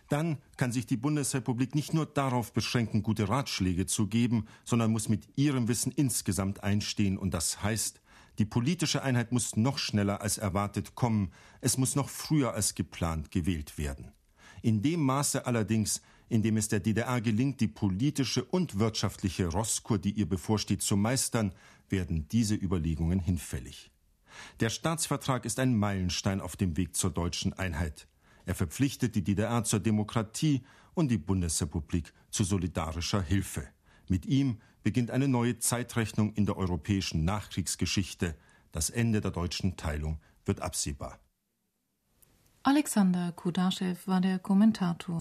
Dann 0.09 0.38
kann 0.57 0.73
sich 0.73 0.87
die 0.87 0.97
Bundesrepublik 0.97 1.75
nicht 1.75 1.95
nur 1.95 2.07
darauf 2.07 2.52
beschränken, 2.52 3.02
gute 3.02 3.29
Ratschläge 3.29 3.87
zu 3.87 4.07
geben, 4.07 4.47
sondern 4.64 4.91
muss 4.91 5.09
mit 5.09 5.37
ihrem 5.37 5.69
Wissen 5.69 5.93
insgesamt 5.93 6.62
einstehen, 6.62 7.19
und 7.19 7.35
das 7.35 7.62
heißt, 7.62 8.00
Die 8.38 8.47
politische 8.47 9.02
Einheit 9.02 9.31
muss 9.31 9.57
noch 9.57 9.79
schneller 9.79 10.23
als 10.23 10.38
erwartet 10.38 10.95
kommen, 10.95 11.33
es 11.61 11.76
muss 11.76 11.95
noch 11.97 12.09
früher 12.09 12.55
als 12.55 12.75
geplant 12.75 13.31
gewählt 13.31 13.76
werden. 13.76 14.12
In 14.62 14.81
dem 14.81 15.00
Maße 15.00 15.45
allerdings, 15.45 16.00
in 16.29 16.43
dem 16.43 16.57
es 16.57 16.69
der 16.69 16.81
DDR 16.81 17.21
gelingt, 17.21 17.61
die 17.61 17.69
politische 17.69 18.45
und 18.45 18.79
wirtschaftliche 18.79 19.49
Rosskur, 19.49 19.99
die 19.99 20.12
ihr 20.12 20.26
bevorsteht, 20.26 20.81
zu 20.81 20.97
meistern, 20.97 21.52
werden 21.91 22.26
diese 22.29 22.55
Überlegungen 22.55 23.21
hinfällig. 23.21 23.91
Der 24.61 24.71
Staatsvertrag 24.71 25.45
ist 25.45 25.59
ein 25.59 25.77
Meilenstein 25.77 26.41
auf 26.41 26.57
dem 26.57 26.77
Weg 26.77 26.97
zur 26.97 27.11
deutschen 27.11 27.53
Einheit. 27.53 28.07
Er 28.47 28.55
verpflichtet 28.55 29.15
die 29.15 29.25
DDR 29.25 29.65
zur 29.65 29.81
Demokratie 29.81 30.62
und 30.95 31.11
die 31.11 31.19
Bundesrepublik 31.19 32.12
zu 32.31 32.45
solidarischer 32.45 33.23
Hilfe. 33.23 33.69
Mit 34.09 34.27
ihm 34.27 34.59
beginnt 34.83 35.11
eine 35.11 35.29
neue 35.29 35.59
Zeitrechnung 35.59 36.33
in 36.35 36.47
der 36.47 36.57
europäischen 36.57 37.25
Nachkriegsgeschichte. 37.25 38.37
Das 38.73 38.91
Ende 38.91 39.21
der 39.21 39.31
deutschen 39.31 39.77
Teilung 39.77 40.19
wird 40.45 40.61
absehbar. 40.61 41.19
Alexander 42.65 43.33
Kudaschew 43.33 43.97
war 44.07 44.21
der 44.21 44.39
Kommentator. 44.39 45.21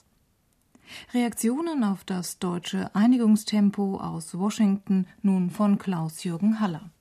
Reaktionen 1.14 1.84
auf 1.84 2.04
das 2.04 2.40
deutsche 2.40 2.94
Einigungstempo 2.96 3.98
aus 3.98 4.38
Washington 4.38 5.08
nun 5.22 5.50
von 5.50 5.78
Klaus-Jürgen 5.78 6.60
Haller. 6.60 6.92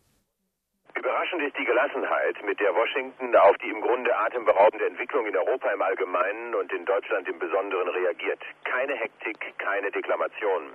Überraschend 1.30 1.49
ist 1.49 1.58
die 1.58 1.64
Gelassenheit, 1.64 2.42
mit 2.42 2.58
der 2.58 2.75
Washington 2.75 3.37
auf 3.37 3.56
die 3.58 3.68
im 3.70 3.80
Grunde 3.80 4.16
atemberaubende 4.16 4.84
Entwicklung 4.87 5.26
in 5.26 5.37
Europa 5.37 5.70
im 5.70 5.80
Allgemeinen 5.80 6.56
und 6.56 6.72
in 6.72 6.84
Deutschland 6.84 7.28
im 7.28 7.38
Besonderen 7.38 7.88
reagiert. 7.88 8.40
Keine 8.64 8.94
Hektik, 8.94 9.38
keine 9.58 9.92
Deklamationen. 9.92 10.70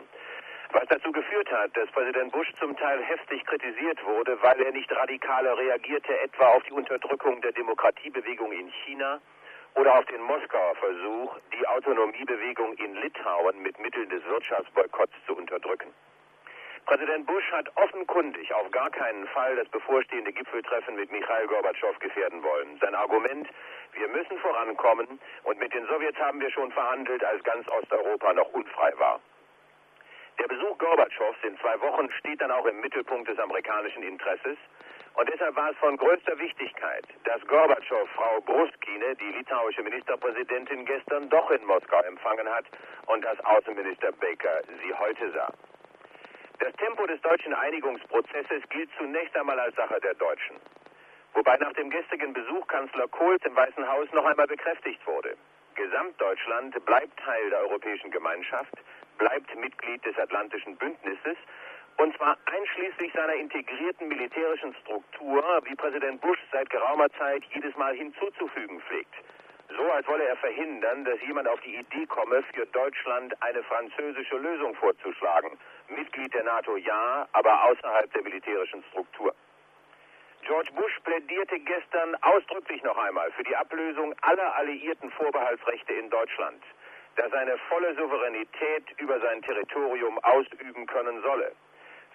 Was 0.72 0.86
dazu 0.88 1.12
geführt 1.12 1.52
hat, 1.52 1.76
dass 1.76 1.92
Präsident 1.92 2.32
Bush 2.32 2.48
zum 2.58 2.78
Teil 2.78 3.04
heftig 3.04 3.46
kritisiert 3.46 4.02
wurde, 4.06 4.42
weil 4.44 4.62
er 4.62 4.72
nicht 4.72 4.90
radikaler 4.96 5.58
reagierte, 5.58 6.18
etwa 6.22 6.48
auf 6.54 6.64
die 6.64 6.74
Unterdrückung 6.74 7.42
der 7.42 7.52
Demokratiebewegung 7.52 8.54
in 8.54 8.72
China 8.86 9.20
oder 9.76 10.00
auf 10.00 10.06
den 10.06 10.22
Moskauer 10.22 10.76
Versuch, 10.76 11.36
die 11.52 11.68
Autonomiebewegung 11.68 12.76
in 12.76 12.96
Litauen 12.96 13.62
mit 13.62 13.78
Mitteln 13.80 14.08
des 14.08 14.24
Wirtschaftsboykotts 14.24 15.16
zu 15.28 15.36
unterdrücken. 15.36 15.94
Präsident 16.86 17.26
Bush 17.26 17.52
hat 17.52 17.68
offenkundig 17.78 18.54
auf 18.54 18.70
gar 18.70 18.92
keinen 18.92 19.28
Fall 19.30 19.56
das 19.56 19.68
bevorstehende 19.70 20.32
Gipfeltreffen 20.32 20.96
mit 20.96 21.12
Michail 21.12 21.48
Gorbatschow 21.48 21.98
gefährden 21.98 22.44
wollen. 22.44 22.78
Sein 22.80 22.94
Argument, 22.94 23.50
wir 23.94 24.08
müssen 24.08 24.38
vorankommen 24.38 25.20
und 25.44 25.58
mit 25.58 25.74
den 25.74 25.88
Sowjets 25.88 26.20
haben 26.20 26.40
wir 26.40 26.52
schon 26.52 26.72
verhandelt, 26.72 27.24
als 27.24 27.44
ganz 27.44 27.68
Osteuropa 27.70 28.34
noch 28.34 28.54
unfrei 28.54 28.94
war. 29.00 29.20
Der 30.38 30.48
Besuch 30.48 30.78
Gorbatschows 30.78 31.36
in 31.42 31.58
zwei 31.58 31.80
Wochen 31.82 32.12
steht 32.20 32.40
dann 32.42 32.52
auch 32.52 32.66
im 32.68 32.80
Mittelpunkt 32.82 33.30
des 33.30 33.40
amerikanischen 33.40 34.04
Interesses. 34.04 34.58
Und 35.16 35.28
deshalb 35.28 35.56
war 35.56 35.72
es 35.72 35.78
von 35.78 35.98
größter 35.98 36.38
Wichtigkeit, 36.38 37.06
dass 37.24 37.42
Gorbatschow 37.48 38.08
Frau 38.12 38.42
Bruskine, 38.42 39.16
die 39.16 39.32
litauische 39.32 39.82
Ministerpräsidentin, 39.82 40.86
gestern 40.86 41.30
doch 41.30 41.50
in 41.50 41.66
Moskau 41.66 42.02
empfangen 42.02 42.48
hat 42.48 42.66
und 43.08 43.24
dass 43.26 43.40
Außenminister 43.44 44.12
Baker 44.12 44.62
sie 44.84 44.94
heute 44.94 45.32
sah. 45.32 45.52
Das 46.60 46.74
Tempo 46.78 47.06
des 47.06 47.22
deutschen 47.22 47.54
Einigungsprozesses 47.54 48.64
gilt 48.70 48.90
zunächst 48.98 49.36
einmal 49.36 49.60
als 49.60 49.76
Sache 49.76 50.00
der 50.00 50.14
Deutschen. 50.14 50.56
Wobei 51.34 51.58
nach 51.58 51.74
dem 51.74 51.90
gestrigen 51.90 52.32
Besuch 52.32 52.66
Kanzler 52.68 53.08
Kohls 53.10 53.44
im 53.44 53.56
Weißen 53.56 53.86
Haus 53.88 54.08
noch 54.14 54.26
einmal 54.26 54.48
bekräftigt 54.48 55.06
wurde. 55.06 55.36
Gesamtdeutschland 55.76 56.86
bleibt 56.86 57.20
Teil 57.20 57.50
der 57.50 57.60
Europäischen 57.60 58.10
Gemeinschaft, 58.10 58.74
bleibt 59.18 59.54
Mitglied 59.56 60.06
des 60.06 60.18
Atlantischen 60.18 60.78
Bündnisses 60.78 61.38
und 61.98 62.16
zwar 62.16 62.38
einschließlich 62.46 63.12
seiner 63.14 63.36
integrierten 63.36 64.08
militärischen 64.08 64.74
Struktur, 64.76 65.44
wie 65.66 65.76
Präsident 65.76 66.22
Bush 66.22 66.40
seit 66.54 66.70
geraumer 66.70 67.10
Zeit 67.18 67.44
jedes 67.54 67.76
Mal 67.76 67.96
hinzuzufügen 67.96 68.80
pflegt. 68.82 69.14
So 69.76 69.92
als 69.92 70.08
wolle 70.08 70.24
er 70.24 70.38
verhindern, 70.38 71.04
dass 71.04 71.20
jemand 71.22 71.48
auf 71.48 71.60
die 71.62 71.76
Idee 71.76 72.06
komme, 72.06 72.44
für 72.54 72.66
Deutschland 72.68 73.36
eine 73.42 73.62
französische 73.64 74.38
Lösung 74.38 74.74
vorzuschlagen. 74.76 75.58
Mitglied 75.90 76.34
der 76.34 76.44
NATO 76.44 76.78
ja, 76.78 77.28
aber 77.34 77.64
außerhalb 77.66 78.12
der 78.14 78.24
militärischen 78.24 78.84
Struktur. 78.92 79.36
George 80.44 80.72
Bush 80.74 81.00
plädierte 81.04 81.60
gestern 81.60 82.16
ausdrücklich 82.22 82.84
noch 82.84 82.98
einmal 82.98 83.32
für 83.32 83.44
die 83.44 83.56
Ablösung 83.56 84.14
aller 84.22 84.56
alliierten 84.56 85.10
Vorbehaltsrechte 85.12 85.94
in 85.94 86.10
Deutschland, 86.10 86.64
das 87.16 87.32
seine 87.32 87.58
volle 87.70 87.96
Souveränität 87.96 88.84
über 88.98 89.20
sein 89.20 89.42
Territorium 89.42 90.20
ausüben 90.20 90.86
können 90.86 91.22
solle. 91.22 91.52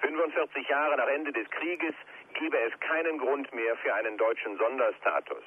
45 0.01 0.69
Jahre 0.69 0.97
nach 0.97 1.09
Ende 1.09 1.33
des 1.33 1.51
Krieges 1.51 1.95
gebe 2.35 2.59
es 2.59 2.79
keinen 2.81 3.19
Grund 3.19 3.53
mehr 3.53 3.77
für 3.77 3.93
einen 3.93 4.17
deutschen 4.17 4.57
Sonderstatus. 4.57 5.45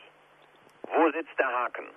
Wo 0.93 1.09
sitzt 1.11 1.39
der 1.39 1.47
Haken? 1.47 1.87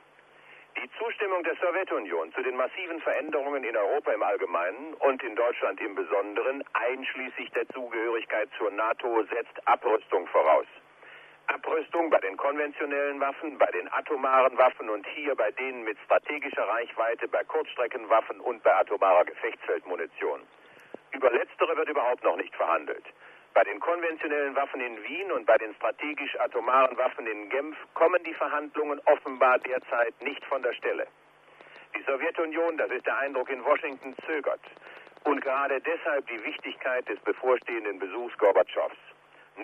Die 0.77 0.91
Zustimmung 0.99 1.43
der 1.43 1.57
Sowjetunion 1.57 2.33
zu 2.33 2.43
den 2.43 2.55
massiven 2.55 3.01
Veränderungen 3.01 3.65
in 3.65 3.77
Europa 3.77 4.13
im 4.13 4.23
Allgemeinen 4.23 4.93
und 4.95 5.23
in 5.23 5.35
Deutschland 5.35 5.81
im 5.81 5.95
Besonderen, 5.95 6.63
einschließlich 6.75 7.51
der 7.53 7.67
Zugehörigkeit 7.69 8.51
zur 8.59 8.71
NATO, 8.71 9.25
setzt 9.25 9.67
Abrüstung 9.67 10.27
voraus. 10.27 10.67
Abrüstung 11.47 12.11
bei 12.11 12.19
den 12.19 12.37
konventionellen 12.37 13.19
Waffen, 13.21 13.57
bei 13.57 13.71
den 13.73 13.91
atomaren 13.91 14.59
Waffen 14.59 14.91
und 14.91 15.07
hier 15.15 15.35
bei 15.35 15.51
denen 15.53 15.83
mit 15.83 15.97
strategischer 16.05 16.69
Reichweite, 16.69 17.27
bei 17.29 17.43
Kurzstreckenwaffen 17.45 18.41
und 18.41 18.63
bei 18.63 18.75
atomarer 18.75 19.25
Gefechtsfeldmunition. 19.25 20.43
Über 21.13 21.31
letztere 21.31 21.77
wird 21.77 21.89
überhaupt 21.89 22.23
noch 22.23 22.37
nicht 22.37 22.55
verhandelt. 22.55 23.05
Bei 23.57 23.65
den 23.65 23.81
konventionellen 23.81 24.55
Waffen 24.55 24.83
in 24.83 25.03
Wien 25.03 25.33
und 25.33 25.47
bei 25.47 25.57
den 25.57 25.75
strategisch-atomaren 25.77 26.95
Waffen 26.99 27.27
in 27.27 27.49
Genf 27.49 27.75
kommen 27.95 28.23
die 28.23 28.35
Verhandlungen 28.35 29.01
offenbar 29.07 29.59
derzeit 29.61 30.13
nicht 30.21 30.45
von 30.45 30.63
der 30.63 30.75
Stelle. 30.75 31.07
Die 31.97 32.03
Sowjetunion, 32.03 32.77
das 32.77 32.91
ist 32.91 33.07
der 33.07 33.17
Eindruck 33.17 33.49
in 33.49 33.65
Washington, 33.65 34.15
zögert. 34.27 34.61
Und 35.25 35.41
gerade 35.41 35.81
deshalb 35.81 36.27
die 36.27 36.45
Wichtigkeit 36.45 37.09
des 37.09 37.19
bevorstehenden 37.21 37.99
Besuchs 37.99 38.37
Gorbatschows. 38.37 38.93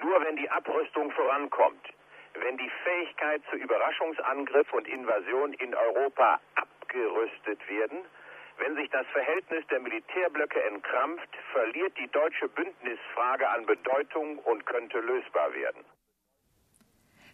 Nur 0.00 0.24
wenn 0.24 0.36
die 0.36 0.48
Abrüstung 0.48 1.10
vorankommt, 1.10 1.86
wenn 2.32 2.56
die 2.56 2.70
Fähigkeit 2.84 3.42
zu 3.50 3.56
Überraschungsangriff 3.56 4.72
und 4.72 4.88
Invasion 4.88 5.52
in 5.52 5.74
Europa 5.74 6.40
abgerüstet 6.54 7.60
werden, 7.68 7.98
wenn 8.58 8.76
sich 8.76 8.90
das 8.90 9.06
Verhältnis 9.12 9.64
der 9.70 9.80
Militärblöcke 9.80 10.62
entkrampft, 10.64 11.28
verliert 11.52 11.92
die 11.98 12.08
deutsche 12.08 12.48
Bündnisfrage 12.48 13.48
an 13.48 13.66
Bedeutung 13.66 14.38
und 14.38 14.66
könnte 14.66 14.98
lösbar 15.00 15.52
werden. 15.54 15.84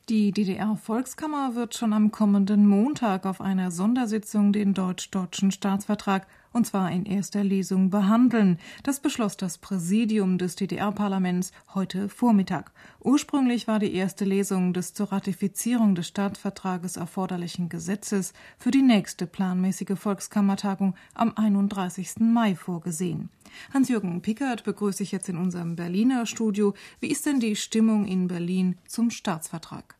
Die 0.09 0.33
DDR-Volkskammer 0.33 1.55
wird 1.55 1.75
schon 1.75 1.93
am 1.93 2.11
kommenden 2.11 2.67
Montag 2.67 3.27
auf 3.27 3.43
einer 3.43 3.71
Sondersitzung 3.71 4.53
den 4.53 4.73
deutsch-deutschen 4.73 5.51
Staatsvertrag 5.51 6.27
und 6.53 6.67
zwar 6.67 6.91
in 6.91 7.05
erster 7.05 7.45
Lesung 7.45 7.91
behandeln. 7.91 8.59
Das 8.83 9.01
beschloss 9.01 9.37
das 9.37 9.59
Präsidium 9.59 10.39
des 10.39 10.57
DDR-Parlaments 10.57 11.53
heute 11.75 12.09
Vormittag. 12.09 12.73
Ursprünglich 13.01 13.69
war 13.69 13.79
die 13.79 13.95
erste 13.95 14.25
Lesung 14.25 14.73
des 14.73 14.95
zur 14.95 15.13
Ratifizierung 15.13 15.95
des 15.95 16.09
Staatsvertrages 16.09 16.97
erforderlichen 16.97 17.69
Gesetzes 17.69 18.33
für 18.59 18.71
die 18.71 18.83
nächste 18.83 19.27
planmäßige 19.27 19.99
Volkskammertagung 19.99 20.95
am 21.15 21.33
31. 21.37 22.21
Mai 22.21 22.55
vorgesehen. 22.55 23.31
Hans-Jürgen 23.73 24.23
Pickert 24.23 24.65
begrüße 24.65 25.03
ich 25.03 25.13
jetzt 25.13 25.29
in 25.29 25.37
unserem 25.37 25.77
Berliner 25.77 26.27
Studio. 26.27 26.75
Wie 27.01 27.09
ist 27.09 27.27
denn 27.27 27.41
die 27.41 27.57
Stimmung 27.57 28.07
in 28.07 28.29
Berlin 28.29 28.77
zum 28.87 29.11
Staatsvertrag? 29.11 29.98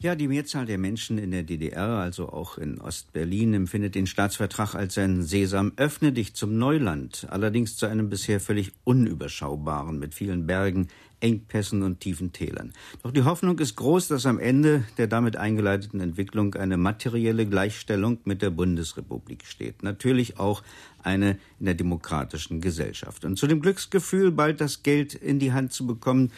Ja, 0.00 0.14
die 0.14 0.28
Mehrzahl 0.28 0.64
der 0.64 0.78
Menschen 0.78 1.18
in 1.18 1.32
der 1.32 1.42
DDR, 1.42 1.88
also 1.88 2.28
auch 2.28 2.56
in 2.56 2.80
Ostberlin, 2.80 3.52
empfindet 3.52 3.96
den 3.96 4.06
Staatsvertrag 4.06 4.76
als 4.76 4.96
ein 4.96 5.24
Sesam, 5.24 5.72
öffne 5.74 6.12
dich 6.12 6.34
zum 6.34 6.56
Neuland, 6.56 7.26
allerdings 7.30 7.76
zu 7.76 7.86
einem 7.86 8.08
bisher 8.08 8.38
völlig 8.38 8.70
unüberschaubaren, 8.84 9.98
mit 9.98 10.14
vielen 10.14 10.46
Bergen, 10.46 10.86
Engpässen 11.18 11.82
und 11.82 11.98
tiefen 11.98 12.32
Tälern. 12.32 12.72
Doch 13.02 13.10
die 13.10 13.24
Hoffnung 13.24 13.58
ist 13.58 13.74
groß, 13.74 14.06
dass 14.06 14.24
am 14.24 14.38
Ende 14.38 14.84
der 14.98 15.08
damit 15.08 15.36
eingeleiteten 15.36 15.98
Entwicklung 15.98 16.54
eine 16.54 16.76
materielle 16.76 17.44
Gleichstellung 17.44 18.18
mit 18.24 18.40
der 18.40 18.50
Bundesrepublik 18.50 19.44
steht. 19.46 19.82
Natürlich 19.82 20.38
auch 20.38 20.62
eine 21.02 21.38
in 21.58 21.66
der 21.66 21.74
demokratischen 21.74 22.60
Gesellschaft. 22.60 23.24
Und 23.24 23.36
zu 23.36 23.48
dem 23.48 23.60
Glücksgefühl, 23.60 24.30
bald 24.30 24.60
das 24.60 24.84
Geld 24.84 25.14
in 25.14 25.40
die 25.40 25.52
Hand 25.52 25.72
zu 25.72 25.86
bekommen, 25.88 26.30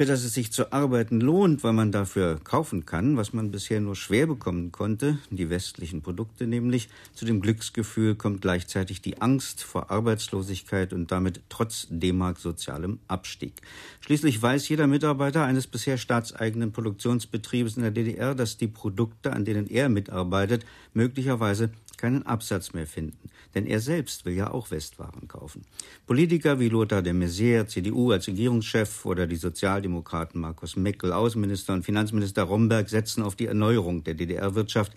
für 0.00 0.06
das 0.06 0.24
es 0.24 0.32
sich 0.32 0.50
zu 0.50 0.72
arbeiten 0.72 1.20
lohnt, 1.20 1.62
weil 1.62 1.74
man 1.74 1.92
dafür 1.92 2.40
kaufen 2.42 2.86
kann, 2.86 3.18
was 3.18 3.34
man 3.34 3.50
bisher 3.50 3.82
nur 3.82 3.94
schwer 3.94 4.26
bekommen 4.26 4.72
konnte, 4.72 5.18
die 5.28 5.50
westlichen 5.50 6.00
Produkte 6.00 6.46
nämlich. 6.46 6.88
Zu 7.12 7.26
dem 7.26 7.42
Glücksgefühl 7.42 8.14
kommt 8.14 8.40
gleichzeitig 8.40 9.02
die 9.02 9.20
Angst 9.20 9.62
vor 9.62 9.90
Arbeitslosigkeit 9.90 10.94
und 10.94 11.12
damit 11.12 11.42
trotz 11.50 11.86
D-Mark 11.90 12.38
sozialem 12.38 12.98
Abstieg. 13.08 13.52
Schließlich 14.00 14.40
weiß 14.40 14.70
jeder 14.70 14.86
Mitarbeiter 14.86 15.44
eines 15.44 15.66
bisher 15.66 15.98
staatseigenen 15.98 16.72
Produktionsbetriebes 16.72 17.76
in 17.76 17.82
der 17.82 17.90
DDR, 17.90 18.34
dass 18.34 18.56
die 18.56 18.68
Produkte, 18.68 19.34
an 19.34 19.44
denen 19.44 19.68
er 19.68 19.90
mitarbeitet, 19.90 20.64
möglicherweise 20.94 21.72
keinen 22.00 22.24
Absatz 22.24 22.72
mehr 22.72 22.86
finden, 22.86 23.28
denn 23.54 23.66
er 23.66 23.80
selbst 23.80 24.24
will 24.24 24.34
ja 24.34 24.50
auch 24.50 24.70
Westwaren 24.70 25.28
kaufen. 25.28 25.66
Politiker 26.06 26.58
wie 26.58 26.70
Lothar 26.70 27.02
de 27.02 27.12
Maizière, 27.12 27.66
CDU 27.66 28.12
als 28.12 28.26
Regierungschef 28.26 29.04
oder 29.04 29.26
die 29.26 29.36
Sozialdemokraten 29.36 30.40
Markus 30.40 30.76
Meckel, 30.76 31.12
Außenminister 31.12 31.74
und 31.74 31.84
Finanzminister 31.84 32.44
Romberg 32.44 32.88
setzen 32.88 33.22
auf 33.22 33.36
die 33.36 33.46
Erneuerung 33.46 34.02
der 34.02 34.14
DDR-Wirtschaft, 34.14 34.92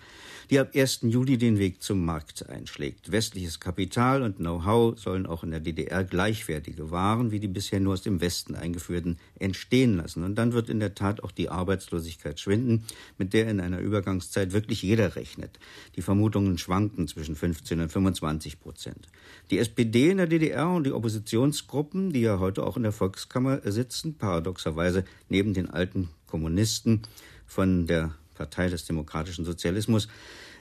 die 0.50 0.58
ab 0.58 0.70
1. 0.74 1.00
Juli 1.02 1.38
den 1.38 1.58
Weg 1.58 1.82
zum 1.82 2.04
Markt 2.04 2.48
einschlägt. 2.48 3.10
Westliches 3.10 3.60
Kapital 3.60 4.22
und 4.22 4.36
Know-how 4.36 4.98
sollen 4.98 5.26
auch 5.26 5.42
in 5.42 5.50
der 5.50 5.60
DDR 5.60 6.04
gleichwertige 6.04 6.90
Waren 6.90 7.30
wie 7.30 7.40
die 7.40 7.48
bisher 7.48 7.80
nur 7.80 7.94
aus 7.94 8.02
dem 8.02 8.20
Westen 8.20 8.54
eingeführten 8.54 9.18
entstehen 9.38 9.96
lassen. 9.96 10.22
Und 10.22 10.36
dann 10.36 10.52
wird 10.52 10.68
in 10.68 10.80
der 10.80 10.94
Tat 10.94 11.22
auch 11.22 11.32
die 11.32 11.48
Arbeitslosigkeit 11.48 12.40
schwinden, 12.40 12.84
mit 13.18 13.32
der 13.32 13.48
in 13.48 13.60
einer 13.60 13.78
Übergangszeit 13.78 14.52
wirklich 14.52 14.82
jeder 14.82 15.16
rechnet. 15.16 15.58
Die 15.96 16.02
Vermutungen 16.02 16.58
schwanken 16.58 16.93
zwischen 17.08 17.36
15 17.36 17.80
und 17.80 17.92
25 17.92 18.60
Prozent. 18.60 19.08
Die 19.50 19.58
SPD 19.58 20.10
in 20.10 20.18
der 20.18 20.26
DDR 20.26 20.68
und 20.70 20.84
die 20.84 20.92
Oppositionsgruppen, 20.92 22.12
die 22.12 22.20
ja 22.20 22.38
heute 22.38 22.64
auch 22.64 22.76
in 22.76 22.82
der 22.82 22.92
Volkskammer 22.92 23.60
sitzen, 23.64 24.14
paradoxerweise 24.14 25.04
neben 25.28 25.54
den 25.54 25.70
alten 25.70 26.08
Kommunisten 26.26 27.02
von 27.46 27.86
der 27.86 28.14
Partei 28.34 28.68
des 28.68 28.84
demokratischen 28.84 29.44
Sozialismus, 29.44 30.08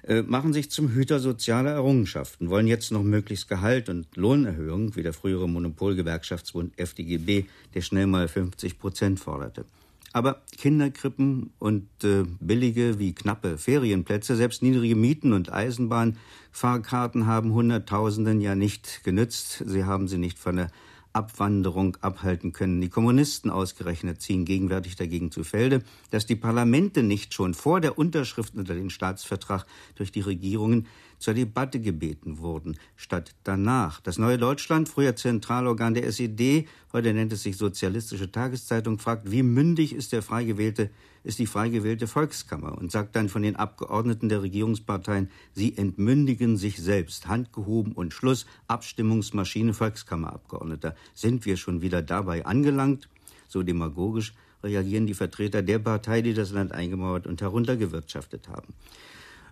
äh, 0.03 0.21
machen 0.21 0.51
sich 0.51 0.69
zum 0.69 0.89
Hüter 0.89 1.19
sozialer 1.19 1.71
Errungenschaften, 1.71 2.49
wollen 2.49 2.67
jetzt 2.67 2.91
noch 2.91 3.03
möglichst 3.03 3.47
Gehalt 3.47 3.87
und 3.87 4.15
Lohnerhöhung, 4.17 4.95
wie 4.95 5.03
der 5.03 5.13
frühere 5.13 5.47
Monopolgewerkschaftsbund 5.47 6.77
FDGB, 6.77 7.45
der 7.73 7.81
schnell 7.81 8.07
mal 8.07 8.27
50 8.27 8.79
Prozent 8.79 9.19
forderte. 9.19 9.65
Aber 10.13 10.43
Kinderkrippen 10.57 11.51
und 11.57 11.87
äh, 12.03 12.23
billige 12.39 12.99
wie 12.99 13.13
knappe 13.13 13.57
Ferienplätze, 13.57 14.35
selbst 14.35 14.61
niedrige 14.61 14.95
Mieten 14.95 15.33
und 15.33 15.51
Eisenbahnfahrkarten 15.51 17.25
haben 17.25 17.51
Hunderttausenden 17.51 18.39
ja 18.39 18.53
nicht 18.53 19.03
genützt. 19.03 19.63
Sie 19.65 19.83
haben 19.85 20.07
sie 20.07 20.19
nicht 20.19 20.37
von 20.37 20.55
der 20.55 20.71
Abwanderung 21.13 21.97
abhalten 22.01 22.53
können. 22.53 22.81
Die 22.81 22.89
Kommunisten 22.89 23.49
ausgerechnet 23.49 24.21
ziehen 24.21 24.45
gegenwärtig 24.45 24.95
dagegen 24.95 25.31
zu 25.31 25.43
Felde, 25.43 25.83
dass 26.09 26.25
die 26.25 26.35
Parlamente 26.35 27.03
nicht 27.03 27.33
schon 27.33 27.53
vor 27.53 27.81
der 27.81 27.97
Unterschrift 27.97 28.55
unter 28.55 28.73
den 28.73 28.89
Staatsvertrag 28.89 29.65
durch 29.95 30.11
die 30.11 30.21
Regierungen 30.21 30.87
zur 31.23 31.33
Debatte 31.33 31.79
gebeten 31.79 32.39
wurden, 32.39 32.77
statt 32.97 33.33
danach. 33.45 34.01
Das 34.01 34.17
Neue 34.17 34.37
Deutschland, 34.37 34.89
früher 34.89 35.15
Zentralorgan 35.15 35.93
der 35.93 36.05
SED, 36.05 36.67
heute 36.91 37.13
nennt 37.13 37.31
es 37.31 37.43
sich 37.43 37.55
Sozialistische 37.55 38.29
Tageszeitung, 38.29 38.99
fragt, 38.99 39.31
wie 39.31 39.41
mündig 39.41 39.95
ist 39.95 40.11
der 40.11 40.21
frei 40.21 40.43
gewählte, 40.43 40.89
ist 41.23 41.39
die 41.39 41.45
frei 41.45 41.69
gewählte 41.69 42.07
Volkskammer 42.07 42.77
und 42.77 42.91
sagt 42.91 43.15
dann 43.15 43.29
von 43.29 43.41
den 43.41 43.55
Abgeordneten 43.55 44.27
der 44.27 44.41
Regierungsparteien, 44.41 45.31
sie 45.53 45.77
entmündigen 45.77 46.57
sich 46.57 46.75
selbst. 46.75 47.25
Handgehoben 47.25 47.93
und 47.93 48.13
Schluss, 48.13 48.45
Abstimmungsmaschine 48.67 49.73
Volkskammerabgeordneter. 49.73 50.93
Sind 51.13 51.45
wir 51.45 51.55
schon 51.55 51.81
wieder 51.81 52.01
dabei 52.01 52.45
angelangt? 52.45 53.07
So 53.47 53.63
demagogisch 53.63 54.33
reagieren 54.61 55.07
die 55.07 55.13
Vertreter 55.13 55.61
der 55.61 55.79
Partei, 55.79 56.21
die 56.21 56.33
das 56.33 56.51
Land 56.51 56.73
eingemauert 56.73 57.27
und 57.27 57.41
heruntergewirtschaftet 57.41 58.49
haben. 58.49 58.73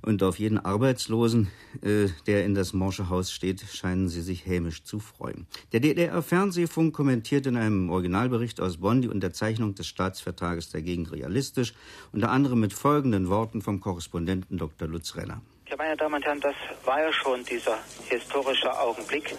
Und 0.01 0.24
auf 0.24 0.39
jeden 0.39 0.58
Arbeitslosen, 0.58 1.50
äh, 1.81 2.08
der 2.27 2.46
in 2.46 2.55
das 2.55 2.74
Morsche 2.74 3.10
Haus 3.10 3.31
steht, 3.31 3.62
scheinen 3.62 4.10
sie 4.10 4.22
sich 4.22 4.46
hämisch 4.46 4.84
zu 4.84 5.00
freuen. 5.00 5.46
Der 5.72 5.79
DDR-Fernsehfunk 5.79 6.93
kommentiert 6.93 7.46
in 7.46 7.58
einem 7.58 7.89
Originalbericht 7.89 8.60
aus 8.60 8.77
Bonn 8.77 9.01
die 9.01 9.10
Unterzeichnung 9.10 9.75
des 9.75 9.88
Staatsvertrages 9.88 10.70
dagegen 10.70 11.05
realistisch, 11.05 11.74
unter 12.12 12.31
anderem 12.31 12.60
mit 12.60 12.74
folgenden 12.74 13.29
Worten 13.29 13.62
vom 13.62 13.79
Korrespondenten 13.79 14.58
Dr. 14.58 14.88
Lutz 14.88 15.15
Renner. 15.15 15.41
Ja, 15.72 15.77
meine 15.77 15.96
Damen 15.96 16.15
und 16.15 16.25
Herren, 16.25 16.41
das 16.41 16.55
war 16.84 17.00
ja 17.00 17.13
schon 17.13 17.46
dieser 17.46 17.77
historische 18.10 18.77
Augenblick, 18.77 19.34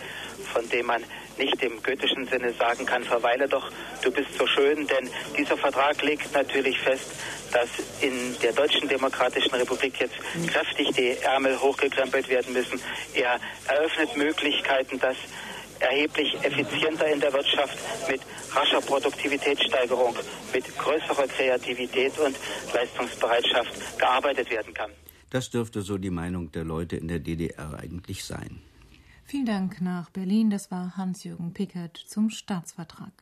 von 0.52 0.66
dem 0.70 0.86
man 0.86 1.02
nicht 1.38 1.62
im 1.62 1.82
goethischen 1.82 2.26
Sinne 2.26 2.52
sagen 2.54 2.86
kann, 2.86 3.02
verweile 3.04 3.48
doch, 3.48 3.70
du 4.02 4.10
bist 4.10 4.34
so 4.38 4.46
schön, 4.46 4.86
denn 4.86 5.10
dieser 5.36 5.56
Vertrag 5.56 6.00
legt 6.02 6.32
natürlich 6.34 6.78
fest, 6.78 7.10
dass 7.52 7.68
in 8.00 8.36
der 8.42 8.52
Deutschen 8.52 8.88
Demokratischen 8.88 9.54
Republik 9.54 10.00
jetzt 10.00 10.16
kräftig 10.48 10.88
die 10.96 11.16
Ärmel 11.22 11.60
hochgekrempelt 11.60 12.28
werden 12.28 12.52
müssen. 12.52 12.80
Er 13.14 13.38
eröffnet 13.68 14.16
Möglichkeiten, 14.16 14.98
dass 14.98 15.16
erheblich 15.80 16.34
effizienter 16.42 17.06
in 17.08 17.20
der 17.20 17.32
Wirtschaft 17.32 17.76
mit 18.08 18.20
rascher 18.54 18.80
Produktivitätssteigerung, 18.80 20.14
mit 20.52 20.78
größerer 20.78 21.26
Kreativität 21.26 22.16
und 22.18 22.36
Leistungsbereitschaft 22.72 23.98
gearbeitet 23.98 24.50
werden 24.50 24.72
kann. 24.72 24.90
Das 25.30 25.50
dürfte 25.50 25.82
so 25.82 25.98
die 25.98 26.10
Meinung 26.10 26.52
der 26.52 26.64
Leute 26.64 26.96
in 26.96 27.08
der 27.08 27.18
DDR 27.18 27.78
eigentlich 27.80 28.24
sein. 28.24 28.60
Vielen 29.24 29.46
Dank 29.46 29.80
nach 29.80 30.10
Berlin. 30.10 30.50
Das 30.50 30.70
war 30.70 30.96
Hans-Jürgen 30.96 31.54
Pickert 31.54 31.96
zum 31.96 32.30
Staatsvertrag. 32.30 33.21